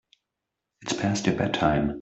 [0.81, 1.89] It's past your bedtime.